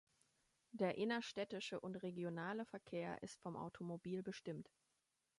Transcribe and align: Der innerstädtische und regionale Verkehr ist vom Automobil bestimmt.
Der 0.71 0.97
innerstädtische 0.97 1.79
und 1.79 1.95
regionale 1.97 2.65
Verkehr 2.65 3.21
ist 3.21 3.39
vom 3.39 3.55
Automobil 3.55 4.23
bestimmt. 4.23 4.67